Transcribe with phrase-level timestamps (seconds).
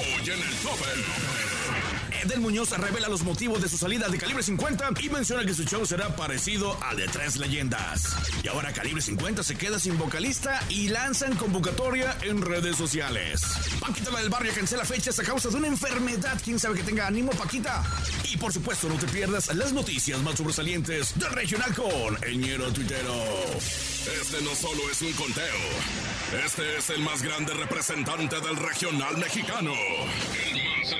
[0.00, 2.09] Hoy en el tope.
[2.22, 5.64] Edel Muñoz revela los motivos de su salida de Calibre 50 y menciona que su
[5.64, 8.14] show será parecido al de Tres Leyendas.
[8.44, 13.40] Y ahora Calibre 50 se queda sin vocalista y lanzan convocatoria en redes sociales.
[13.80, 16.38] Paquita la del barrio cancela fechas a causa de una enfermedad.
[16.44, 17.82] ¿Quién sabe que tenga ánimo, Paquita?
[18.30, 22.70] Y por supuesto, no te pierdas las noticias más sobresalientes del regional con el ñero
[22.70, 23.14] tuitero.
[24.20, 25.56] Este no solo es un conteo.
[26.44, 29.72] Este es el más grande representante del regional mexicano.
[29.72, 30.99] El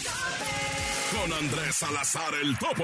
[1.21, 2.83] Con Andrés Salazar el Topo.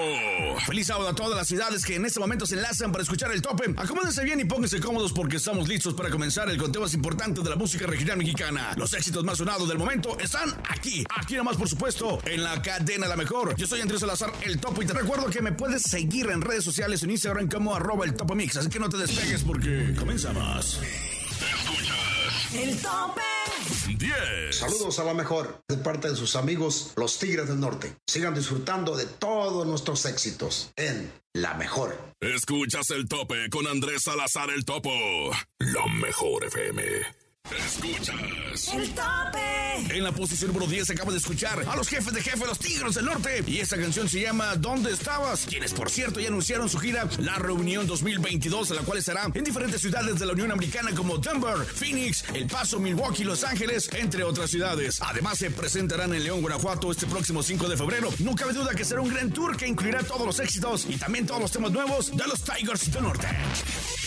[0.68, 3.42] Feliz sábado a todas las ciudades que en este momento se enlazan para escuchar el
[3.42, 3.74] tope.
[3.76, 7.50] Acomódense bien y pónganse cómodos porque estamos listos para comenzar el conteo más importante de
[7.50, 8.76] la música regional mexicana.
[8.78, 11.04] Los éxitos más sonados del momento están aquí.
[11.20, 13.56] Aquí nomás, por supuesto, en la cadena La Mejor.
[13.56, 16.64] Yo soy Andrés Salazar el Topo y te recuerdo que me puedes seguir en redes
[16.64, 18.56] sociales en Instagram como arroba el Topo Mix.
[18.58, 20.80] Así que no te despegues porque comenzamos.
[22.54, 23.37] El tope.
[23.98, 24.56] 10.
[24.56, 27.96] Saludos a la mejor de parte de sus amigos los Tigres del Norte.
[28.08, 31.98] Sigan disfrutando de todos nuestros éxitos en La Mejor.
[32.20, 34.90] Escuchas el tope con Andrés Salazar el Topo.
[35.60, 36.84] La mejor FM.
[37.56, 38.74] Escuchas.
[38.74, 39.96] El tope.
[39.96, 42.96] En la posición número 10 acaba de escuchar a los jefes de jefe, los Tigres
[42.96, 43.44] del Norte.
[43.48, 45.46] Y esta canción se llama ¿Dónde estabas?
[45.46, 49.82] Quienes, por cierto, ya anunciaron su gira La Reunión 2022, la cual estará en diferentes
[49.82, 54.50] ciudades de la Unión Americana como Denver, Phoenix, El Paso, Milwaukee, Los Ángeles, entre otras
[54.50, 55.00] ciudades.
[55.02, 58.10] Además, se presentarán en León, Guanajuato este próximo 5 de febrero.
[58.20, 61.26] No cabe duda que será un gran tour que incluirá todos los éxitos y también
[61.26, 63.28] todos los temas nuevos de los Tigers del Norte.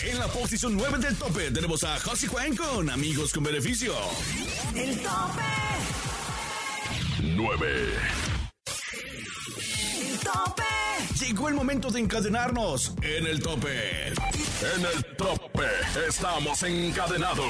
[0.03, 3.93] En la posición 9 del tope tenemos a Josie Juan con Amigos con Beneficio.
[4.75, 5.41] El tope.
[7.21, 7.67] 9.
[9.99, 10.63] El tope.
[11.19, 14.07] Llegó el momento de encadenarnos en el tope.
[14.07, 15.67] En el tope
[16.07, 17.45] estamos encadenados.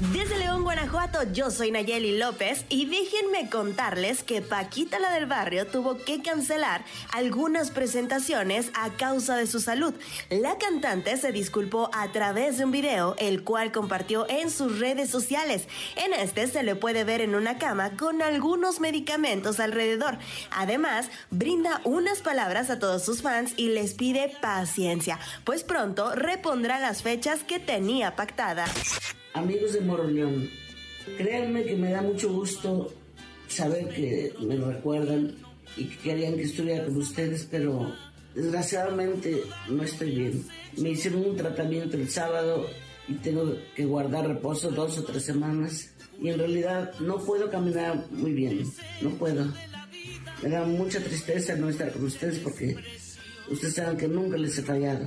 [0.00, 5.66] Desde León, Guanajuato, yo soy Nayeli López y déjenme contarles que Paquita la del barrio
[5.66, 9.92] tuvo que cancelar algunas presentaciones a causa de su salud.
[10.30, 15.10] La cantante se disculpó a través de un video, el cual compartió en sus redes
[15.10, 15.68] sociales.
[15.96, 20.16] En este se le puede ver en una cama con algunos medicamentos alrededor.
[20.50, 26.78] Además, brinda unas palabras a todos sus fans y les pide paciencia, pues pronto repondrá
[26.78, 28.70] las fechas que tenía pactadas.
[29.32, 30.50] Amigos de Moroleón,
[31.16, 32.92] créanme que me da mucho gusto
[33.46, 35.36] saber que me lo recuerdan
[35.76, 37.94] y que querían que estuviera con ustedes, pero
[38.34, 40.44] desgraciadamente no estoy bien.
[40.78, 42.66] Me hicieron un tratamiento el sábado
[43.06, 48.10] y tengo que guardar reposo dos o tres semanas y en realidad no puedo caminar
[48.10, 48.64] muy bien,
[49.00, 49.46] no puedo.
[50.42, 52.76] Me da mucha tristeza no estar con ustedes porque
[53.48, 55.06] ustedes saben que nunca les he fallado.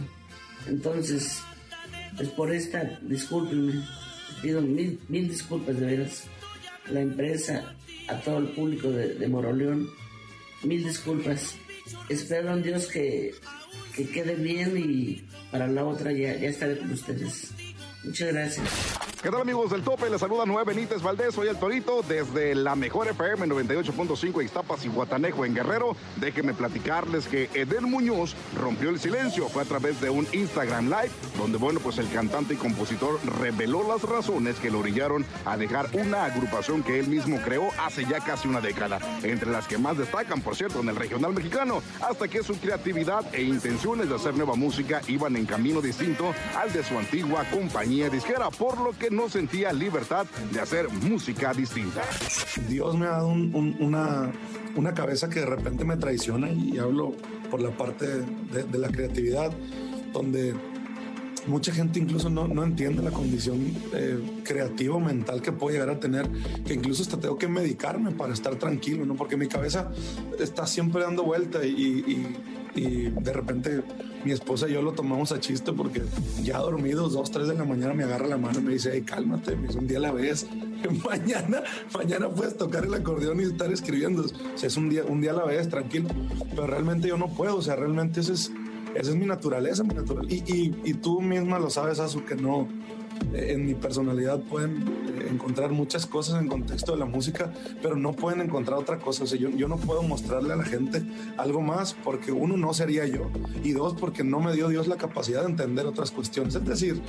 [0.67, 1.41] Entonces,
[2.15, 3.83] pues por esta, discúlpenme,
[4.41, 6.23] pido mil, mil disculpas de veras.
[6.87, 7.75] A la empresa,
[8.09, 9.89] a todo el público de, de Moroleón,
[10.63, 11.55] mil disculpas.
[12.09, 13.33] Espero en Dios que,
[13.95, 17.51] que quede bien y para la otra ya, ya estaré con ustedes.
[18.03, 19.12] Muchas gracias.
[19.23, 20.09] ¿Qué tal amigos del tope?
[20.09, 24.89] Les saluda Noé Benítez Valdés, soy el Torito desde la mejor FM 98.5 Iztapas y
[24.89, 25.95] Guatanejo en Guerrero.
[26.17, 29.47] Déjenme platicarles que Edel Muñoz rompió el silencio.
[29.47, 33.87] Fue a través de un Instagram Live donde, bueno, pues el cantante y compositor reveló
[33.87, 38.19] las razones que lo orillaron a dejar una agrupación que él mismo creó hace ya
[38.19, 38.99] casi una década.
[39.23, 43.33] Entre las que más destacan, por cierto, en el regional mexicano, hasta que su creatividad
[43.33, 48.09] e intenciones de hacer nueva música iban en camino distinto al de su antigua compañía
[48.09, 52.01] disquera, por lo que no sentía libertad de hacer música distinta.
[52.67, 54.31] Dios me ha dado un- un- una,
[54.75, 57.13] una cabeza que de repente me traiciona y hablo
[57.49, 59.51] por la parte de, la creatividad,
[60.11, 60.53] donde
[61.45, 63.59] mucha gente incluso no, no entiende la condición
[63.93, 66.27] eh, creativa mental que puedo llegar a tener,
[66.65, 69.15] que incluso hasta tengo que medicarme para estar tranquilo, ¿no?
[69.15, 69.91] Porque mi cabeza
[70.39, 72.35] está siempre dando vuelta y-
[72.75, 73.83] y de repente
[74.23, 76.01] mi esposa y yo lo tomamos a chiste porque
[76.41, 79.03] ya dormidos, dos, tres de la mañana me agarra la mano y me dice, hey,
[79.05, 80.47] cálmate, me un día a la vez,
[81.07, 85.31] mañana, mañana puedes tocar el acordeón y estar escribiendo, o es un día, un día
[85.31, 86.09] a la vez, tranquilo,
[86.51, 88.51] pero realmente yo no puedo, o sea, realmente ese es,
[88.95, 89.93] esa es mi naturaleza, mi.
[90.29, 92.67] Y, y, tú misma lo sabes, Azu, que no,
[93.33, 94.85] eh, en mi personalidad pueden
[95.33, 97.51] encontrar muchas cosas en contexto de la música,
[97.81, 99.23] pero no pueden encontrar otra cosa.
[99.23, 101.03] O sea, yo, yo no puedo mostrarle a la gente
[101.37, 103.29] algo más porque uno no sería yo
[103.63, 106.55] y dos porque no me dio Dios la capacidad de entender otras cuestiones.
[106.55, 107.01] Es decir,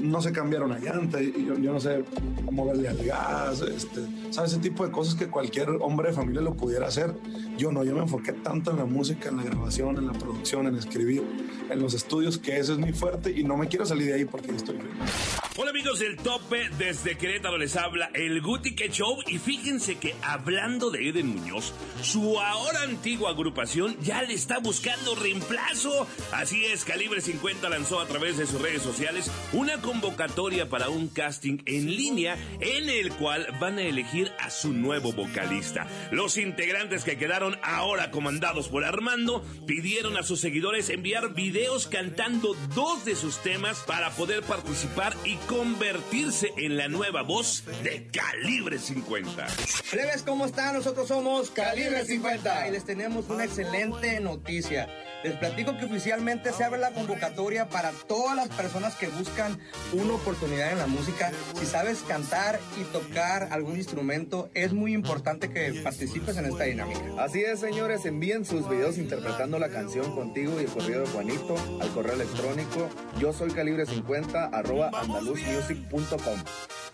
[0.00, 2.04] no sé cambiar una llanta, yo, yo no sé
[2.50, 4.00] moverle al gas, este,
[4.30, 4.52] ¿sabes?
[4.52, 7.14] Ese tipo de cosas que cualquier hombre de familia lo pudiera hacer.
[7.56, 10.66] Yo no, yo me enfoqué tanto en la música, en la grabación, en la producción,
[10.66, 11.22] en escribir,
[11.70, 14.24] en los estudios, que ese es mi fuerte y no me quiero salir de ahí
[14.24, 15.43] porque estoy feliz.
[15.56, 20.16] Hola amigos del tope, desde Querétaro les habla el Guti Que Show y fíjense que
[20.20, 21.72] hablando de Eden Muñoz,
[22.02, 26.08] su ahora antigua agrupación ya le está buscando reemplazo.
[26.32, 31.06] Así es, Calibre 50 lanzó a través de sus redes sociales una convocatoria para un
[31.06, 35.86] casting en línea en el cual van a elegir a su nuevo vocalista.
[36.10, 42.56] Los integrantes que quedaron ahora comandados por Armando pidieron a sus seguidores enviar videos cantando
[42.74, 48.78] dos de sus temas para poder participar y convertirse en la nueva voz de Calibre
[48.78, 49.46] 50.
[49.90, 50.74] Plebes, ¿cómo están?
[50.74, 54.88] Nosotros somos Calibre 50 y les tenemos una excelente noticia.
[55.22, 59.58] Les platico que oficialmente se abre la convocatoria para todas las personas que buscan
[59.92, 61.32] una oportunidad en la música.
[61.58, 67.00] Si sabes cantar y tocar algún instrumento, es muy importante que participes en esta dinámica.
[67.18, 71.54] Así es, señores, envíen sus videos interpretando la canción contigo y el corrido de Juanito
[71.80, 74.90] al correo electrónico yo soy calibre 50 arroba
[75.34, 76.38] andaluzmusic.com.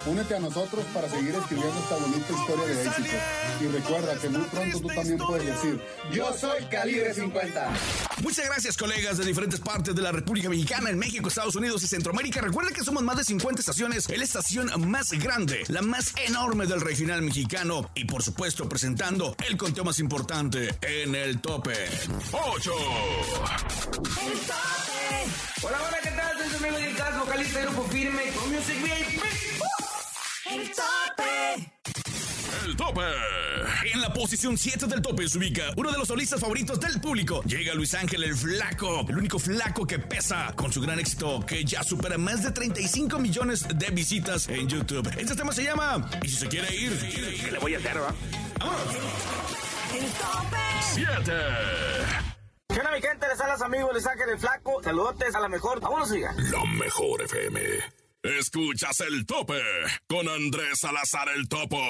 [0.06, 3.16] Únete a nosotros para seguir escribiendo esta bonita historia de éxito.
[3.60, 7.70] Y recuerda que muy pronto tú también puedes decir, yo soy calibre 50.
[8.22, 11.86] Muchas gracias, colegas de diferentes partes de la República Mexicana, en México, Estados Unidos y
[11.86, 12.40] Centroamérica.
[12.40, 16.66] Recuerden que somos más de 50 estaciones, es la estación más grande, la más enorme
[16.66, 17.90] del regional mexicano.
[17.94, 21.74] Y por supuesto, presentando el conteo más importante en el tope.
[22.32, 22.72] 8.
[24.22, 24.70] El tope.
[25.62, 26.29] Hola, hola, ¿qué tal?
[26.60, 26.68] Soy
[27.18, 29.18] vocalista de Grupo Firme con Music Baby.
[30.44, 31.72] El tope.
[32.66, 33.00] El tope.
[33.94, 37.42] En la posición 7 del tope se ubica uno de los solistas favoritos del público.
[37.44, 41.64] Llega Luis Ángel el Flaco, el único flaco que pesa, con su gran éxito que
[41.64, 45.08] ya supera más de 35 millones de visitas en YouTube.
[45.16, 46.92] Este tema se llama Y si se quiere ir,
[47.42, 48.14] ¿qué le voy a hacer, va?
[49.94, 50.56] El tope.
[50.92, 52.29] 7.
[52.72, 53.26] ¿Qué onda, mi gente?
[53.26, 54.82] Les hablas amigos, les saque del flaco.
[54.82, 55.80] Saludotes a la mejor.
[55.80, 56.32] Vámonos, siga.
[56.52, 57.60] La mejor FM.
[58.22, 59.60] Escuchas el tope
[60.06, 61.80] con Andrés Salazar el Topo.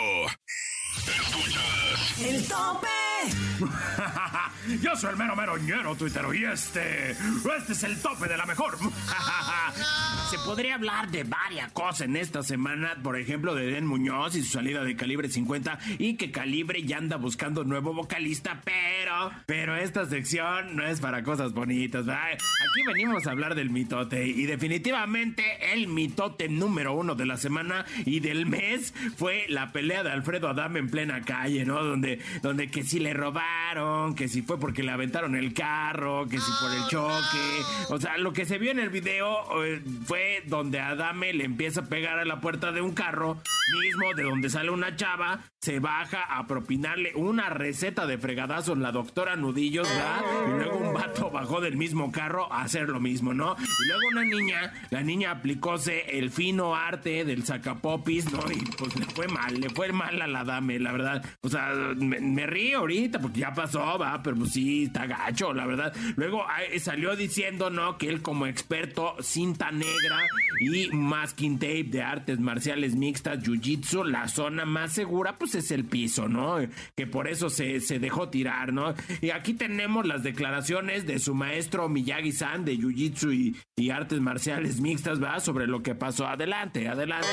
[0.96, 3.09] Escuchas El tope.
[4.82, 8.46] Yo soy el mero mero ñero tuitero y este, este es el tope de la
[8.46, 8.78] mejor.
[10.30, 14.42] Se podría hablar de varias cosas en esta semana, por ejemplo, de Den Muñoz y
[14.42, 19.76] su salida de Calibre 50 y que Calibre ya anda buscando nuevo vocalista, pero, pero
[19.76, 22.06] esta sección no es para cosas bonitas.
[22.08, 27.84] Aquí venimos a hablar del mitote y definitivamente el mitote número uno de la semana
[28.04, 31.82] y del mes fue la pelea de Alfredo Adame en plena calle, ¿no?
[31.82, 36.38] Donde, donde que si le robaron, que si fue porque le aventaron el carro, que
[36.38, 37.62] si por el choque.
[37.88, 41.80] O sea, lo que se vio en el video eh, fue donde Adame le empieza
[41.80, 43.38] a pegar a la puerta de un carro
[43.82, 48.92] mismo, de donde sale una chava, se baja a propinarle una receta de fregadazos la
[48.92, 50.22] doctora Nudillos, ¿verdad?
[50.46, 53.56] Y luego un vato bajó del mismo carro a hacer lo mismo, ¿no?
[53.58, 58.40] Y luego una niña, la niña aplicóse el fino arte del sacapopis, ¿no?
[58.50, 61.24] Y pues le fue mal, le fue mal a la dame, la verdad.
[61.42, 65.52] O sea, me, me río ahorita porque ya pasó, va, pero pues sí, está gacho,
[65.52, 65.94] la verdad.
[66.16, 66.44] Luego
[66.78, 67.96] salió diciendo, ¿no?
[67.98, 70.26] Que él como experto cinta negra
[70.60, 75.84] y masking tape de artes marciales mixtas, jiu-jitsu, la zona más segura, pues es el
[75.84, 76.58] piso, ¿no?
[76.96, 78.94] Que por eso se, se dejó tirar, ¿no?
[79.20, 84.80] Y aquí tenemos las declaraciones de su maestro Miyagi-san de jiu-jitsu y, y artes marciales
[84.80, 85.40] mixtas, ¿verdad?
[85.40, 86.26] Sobre lo que pasó.
[86.26, 87.28] Adelante, adelante.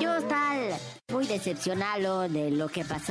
[0.00, 0.74] Yo tal
[1.12, 3.06] muy decepcionado de lo que pasó,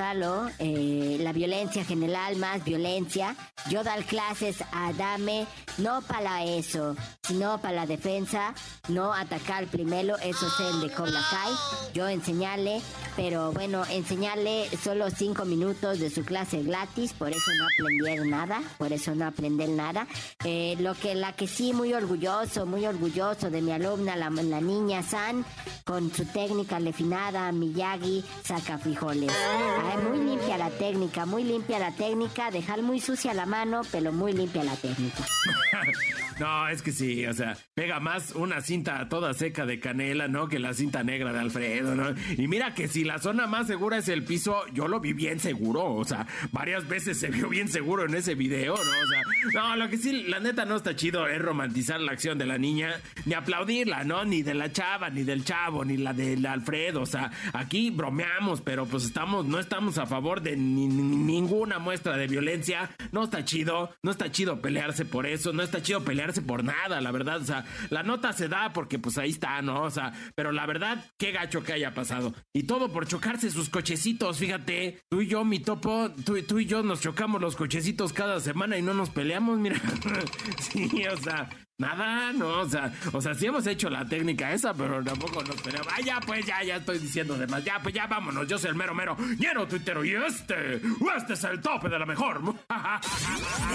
[0.59, 3.35] eh, la violencia general, más violencia.
[3.69, 5.47] Yo dar clases a Dame,
[5.79, 8.53] no para eso, sino para la defensa,
[8.87, 11.53] no atacar primero, eso es el de Cobra Kai.
[11.93, 12.81] Yo enseñarle,
[13.15, 18.61] pero bueno, enseñarle solo cinco minutos de su clase gratis, por eso no aprendieron nada,
[18.77, 20.07] por eso no aprender nada.
[20.43, 24.61] Eh, lo que la que sí muy orgulloso, muy orgulloso de mi alumna, la, la
[24.61, 25.45] niña San,
[25.85, 29.31] con su técnica refinada, Miyagi, saca frijoles.
[29.31, 34.11] Ay, muy limpia la técnica, muy limpia la técnica, dejar muy sucia la mano, pero
[34.11, 35.23] muy limpia la técnica.
[36.37, 40.49] No, es que sí, o sea, pega más una cinta toda seca de canela, ¿no?
[40.49, 42.13] Que la cinta negra de Alfredo, ¿no?
[42.37, 45.39] Y mira que si la zona más segura es el piso, yo lo vi bien
[45.39, 48.81] seguro, o sea, varias veces se vio bien seguro en ese video, ¿no?
[48.81, 49.21] O sea,
[49.53, 52.57] no, lo que sí, la neta no está chido es romantizar la acción de la
[52.57, 54.25] niña, ni aplaudirla, ¿no?
[54.25, 57.01] Ni de la chava, ni del chavo, ni la del Alfredo.
[57.01, 61.79] O sea, aquí bromeamos, pero pues estamos, no estamos a favor de ni- ni- ninguna
[61.79, 62.89] muestra de violencia.
[63.11, 67.01] No está chido, no está chido pelearse por eso, no está chido pelearse por nada,
[67.01, 67.41] la verdad.
[67.41, 69.83] O sea, la nota se da porque pues ahí está, ¿no?
[69.83, 72.33] O sea, pero la verdad, qué gacho que haya pasado.
[72.53, 74.99] Y todo por chocarse sus cochecitos, fíjate.
[75.09, 78.77] Tú y yo, mi topo, tú, tú y yo nos chocamos los cochecitos cada semana
[78.77, 79.81] y no nos peleamos, mira.
[80.59, 84.73] sí, o sea, nada, no, o sea, o sea, sí hemos hecho la técnica esa,
[84.73, 85.87] pero tampoco nos peleamos.
[85.91, 87.63] Ah, ya, pues ya, ya estoy diciendo de más.
[87.63, 90.75] Ya, pues ya vámonos, yo soy el mero mero lleno tuitero y este,
[91.17, 92.41] este es el tope de la mejor.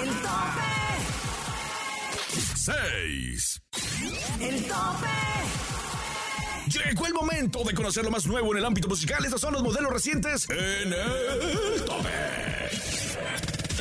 [0.01, 0.61] El tope.
[2.57, 3.63] 6.
[4.41, 5.09] El tope.
[6.67, 9.25] Llegó el momento de conocer lo más nuevo en el ámbito musical.
[9.25, 12.09] Estos son los modelos recientes en el tope.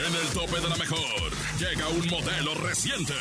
[0.07, 3.13] En el tope de la mejor llega un modelo reciente.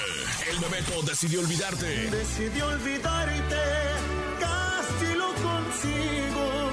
[0.49, 2.09] El Bebeto decidió olvidarte.
[2.09, 3.57] Decidí olvidarte,
[4.39, 6.71] casi lo consigo.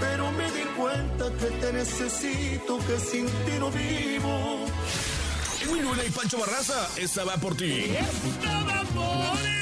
[0.00, 4.66] Pero me di cuenta que te necesito, que sin ti no vivo.
[6.06, 7.94] Y Pancho Barraza, esta va por ti.
[8.94, 9.59] Por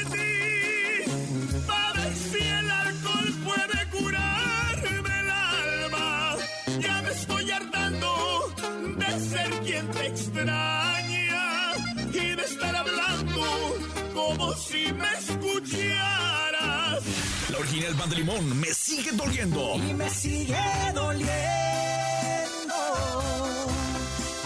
[14.99, 17.03] me escucharas.
[17.49, 19.75] La original banda Limón me sigue doliendo.
[19.75, 20.59] Y me sigue
[20.93, 21.29] doliendo.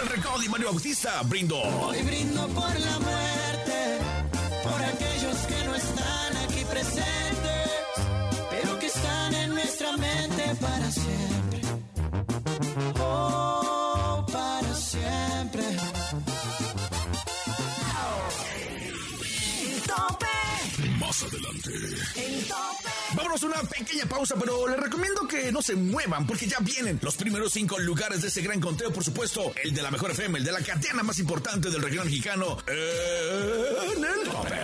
[0.00, 1.58] El Recodo y Mario Bautista brindo.
[1.60, 3.98] Hoy brindo por la muerte,
[4.64, 7.35] por aquellos que no están aquí presentes,
[21.16, 21.70] Más adelante.
[22.16, 22.90] el tope.
[23.14, 26.98] Vámonos a una pequeña pausa, pero les recomiendo que no se muevan porque ya vienen
[27.02, 28.92] los primeros cinco lugares de ese gran conteo.
[28.92, 32.06] Por supuesto, el de la mejor FM, el de la cadena más importante del regional
[32.06, 34.60] mexicano, en el tope.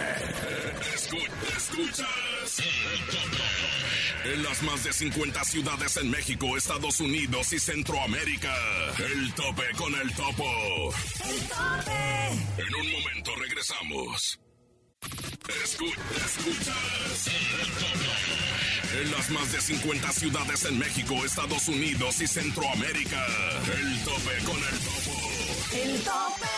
[0.94, 4.34] Escucha, escuchas el tope.
[4.34, 8.54] En las más de 50 ciudades en México, Estados Unidos y Centroamérica.
[8.98, 10.92] El tope con el topo.
[11.24, 12.62] El tope.
[12.62, 14.38] En un momento regresamos.
[15.64, 17.28] Escucha, escuchas.
[19.00, 23.26] En las más de 50 ciudades en México, Estados Unidos y Centroamérica.
[23.74, 25.31] El tope con el topo.
[25.74, 26.52] El tope.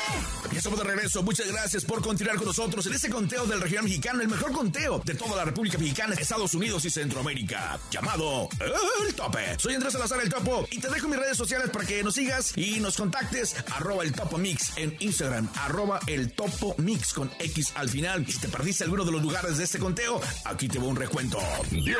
[0.54, 1.22] Ya estamos de regreso.
[1.22, 5.00] Muchas gracias por continuar con nosotros en este conteo del regional mexicano, el mejor conteo
[5.04, 9.58] de toda la República Mexicana, Estados Unidos y Centroamérica, llamado El Tope.
[9.58, 12.56] Soy Andrés Salazar El Topo y te dejo mis redes sociales para que nos sigas
[12.56, 13.56] y nos contactes.
[13.72, 18.24] Arroba el Topo Mix en Instagram, arroba el Topo Mix con X al final.
[18.28, 20.96] Y si te perdiste alguno de los lugares de este conteo, aquí te voy un
[20.96, 21.38] recuento.
[21.70, 21.96] 10.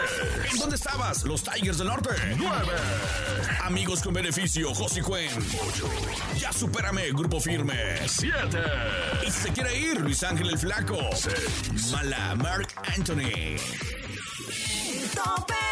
[0.52, 1.24] ¿En dónde estabas?
[1.24, 2.10] Los Tigers del Norte.
[2.36, 2.72] 9.
[3.62, 5.30] Amigos con beneficio, José Cuen.
[6.38, 7.74] Ya supérame, grupo firme.
[8.06, 8.58] 7.
[9.26, 10.98] Y si se quiere ir, Luis Ángel el Flaco.
[11.14, 11.90] 6.
[11.92, 13.56] Mala, Mark Anthony.
[15.14, 15.63] Tope.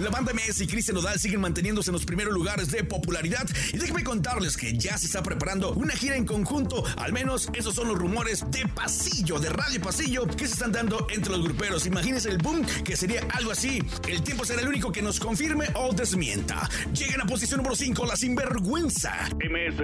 [0.00, 3.48] La banda MS y Cristian Nodal siguen manteniéndose en los primeros lugares de popularidad.
[3.72, 6.84] Y déjenme contarles que ya se está preparando una gira en conjunto.
[6.98, 11.06] Al menos esos son los rumores de pasillo, de radio pasillo, que se están dando
[11.10, 11.86] entre los gruperos.
[11.86, 13.82] Imagínense el boom, que sería algo así.
[14.08, 16.68] El tiempo será el único que nos confirme o desmienta.
[16.92, 19.28] Llegan a posición número 5, la sinvergüenza.
[19.36, 19.82] MS.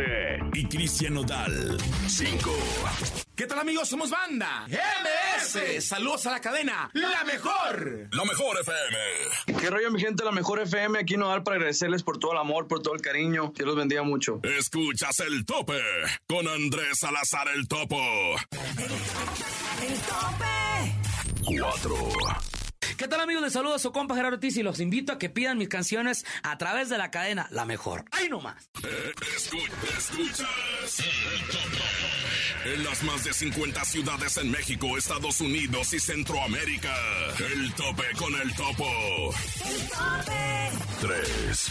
[0.54, 1.78] Y Cristian Nodal.
[2.08, 3.31] 5.
[3.42, 3.88] ¿Qué tal amigos?
[3.88, 5.84] Somos banda MS.
[5.84, 8.08] Saludos a la cadena La Mejor.
[8.12, 9.58] La mejor FM.
[9.58, 10.24] ¿Qué rollo mi gente?
[10.24, 13.00] La Mejor FM aquí no dar para agradecerles por todo el amor, por todo el
[13.00, 13.52] cariño.
[13.52, 14.38] Dios los bendiga mucho.
[14.44, 15.82] Escuchas el tope
[16.28, 17.98] con Andrés Salazar el Topo.
[19.80, 20.94] El tope.
[21.44, 22.51] 4.
[22.96, 23.42] ¿Qué tal amigos?
[23.42, 26.24] Les saludo a su compa Gerardo Ortiz y los invito a que pidan mis canciones
[26.42, 28.04] a través de la cadena La Mejor.
[28.10, 28.70] ¡Ahí nomás!
[29.36, 30.48] Escuchas, escuchas
[31.00, 32.74] el tope.
[32.74, 36.94] En las más de 50 ciudades en México, Estados Unidos y Centroamérica.
[37.38, 38.86] El tope con el topo.
[39.64, 40.70] El tope.
[41.00, 41.70] 3.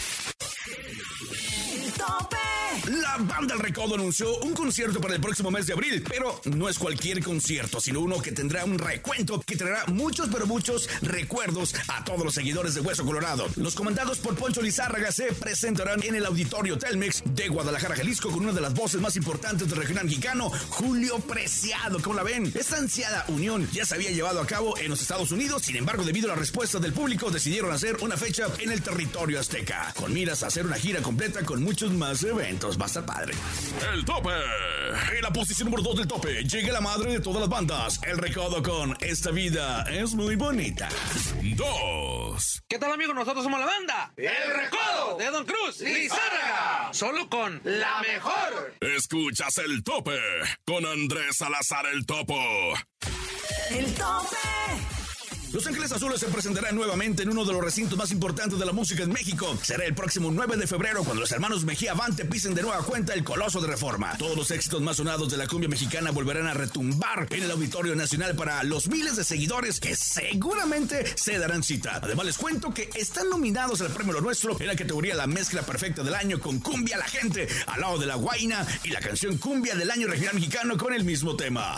[1.84, 2.41] El tope.
[2.88, 6.68] La banda El Recodo anunció un concierto para el próximo mes de abril, pero no
[6.68, 11.76] es cualquier concierto, sino uno que tendrá un recuento que traerá muchos, pero muchos recuerdos
[11.86, 13.46] a todos los seguidores de Hueso Colorado.
[13.54, 18.40] Los comandados por Poncho Lizárraga se presentarán en el auditorio Telmex de Guadalajara, Jalisco, con
[18.40, 22.02] una de las voces más importantes del regional mexicano, Julio Preciado.
[22.02, 22.52] ¿Cómo la ven?
[22.52, 26.02] Esta ansiada unión ya se había llevado a cabo en los Estados Unidos, sin embargo,
[26.02, 30.12] debido a la respuesta del público, decidieron hacer una fecha en el territorio azteca, con
[30.12, 32.71] miras a hacer una gira completa con muchos más eventos.
[32.80, 33.34] Va a estar padre.
[33.92, 34.30] El tope.
[35.16, 38.00] En la posición número 2 del tope llega la madre de todas las bandas.
[38.02, 40.88] El recodo con Esta vida es muy bonita.
[41.42, 42.62] 2.
[42.68, 43.14] ¿Qué tal amigos?
[43.14, 44.12] Nosotros somos la banda.
[44.16, 45.16] El Recodo.
[45.18, 45.80] De Don Cruz.
[45.80, 46.90] Lizárraga.
[46.92, 48.74] Solo con la mejor.
[48.80, 50.18] Escuchas el tope
[50.64, 52.34] con Andrés Salazar el Topo.
[53.70, 54.36] El tope.
[55.52, 58.72] Los Ángeles Azules se presentarán nuevamente en uno de los recintos más importantes de la
[58.72, 59.54] música en México.
[59.62, 63.12] Será el próximo 9 de febrero cuando los hermanos Mejía Avante pisen de nueva cuenta
[63.12, 64.16] el Coloso de Reforma.
[64.16, 67.94] Todos los éxitos más sonados de la cumbia mexicana volverán a retumbar en el Auditorio
[67.94, 72.00] Nacional para los miles de seguidores que seguramente se darán cita.
[72.02, 75.60] Además les cuento que están nominados al premio Lo Nuestro en la categoría La Mezcla
[75.60, 79.36] Perfecta del Año con Cumbia la Gente, al lado de La Guaina y la canción
[79.36, 81.76] Cumbia del Año Regional Mexicano con el mismo tema.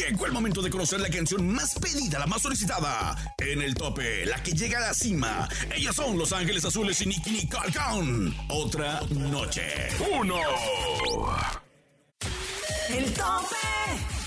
[0.00, 3.14] Llegó el momento de conocer la canción más pedida, la más solicitada.
[3.36, 5.46] En el tope, la que llega a la cima.
[5.76, 9.62] Ellas son Los Ángeles Azules y Nicky Nicole con Otra Noche.
[10.18, 10.36] Uno.
[12.88, 14.19] El tope.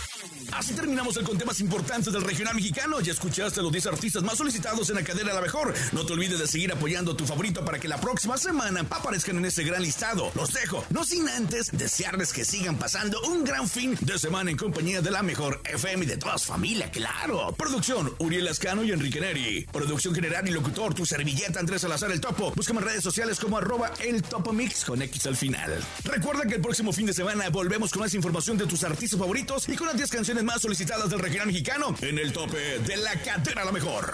[0.56, 3.00] Así terminamos el con temas importantes del regional mexicano.
[3.02, 5.74] Ya escuchaste los 10 artistas más solicitados en la cadena La Mejor.
[5.94, 9.38] No te olvides de seguir apoyando a tu favorito para que la próxima semana aparezcan
[9.38, 10.32] en ese gran listado.
[10.36, 14.58] Los dejo, no sin antes desearles que sigan pasando un gran fin de semana en
[14.58, 17.54] compañía de La Mejor FM y de toda su familia, claro.
[17.58, 19.66] Producción, Uriel Ascano y Enrique Neri.
[19.72, 22.54] Producción general y locutor, tu servilleta Andrés Salazar el Topo.
[22.56, 25.84] Búscame en redes sociales como arroba el Topo Mix con X al final.
[26.04, 29.68] Recuerda que el próximo fin de semana volvemos con más información de tus artistas favoritos
[29.68, 30.12] y con las 10
[30.44, 34.14] canciones más solicitadas del regional mexicano en el tope de la cadena La Mejor.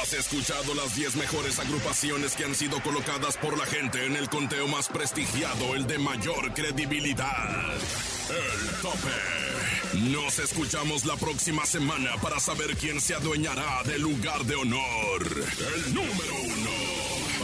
[0.00, 4.28] Has escuchado las 10 mejores agrupaciones que han sido colocadas por la gente en el
[4.28, 7.74] conteo más prestigiado, el de mayor credibilidad.
[8.28, 10.10] El tope.
[10.10, 15.22] Nos escuchamos la próxima semana para saber quién se adueñará del lugar de honor.
[15.74, 16.70] El número uno.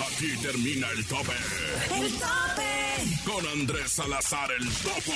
[0.06, 1.32] Aquí termina el tope.
[2.00, 3.30] El tope.
[3.30, 5.12] Con Andrés Salazar el Topo.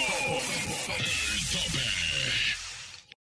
[0.99, 2.02] El tope.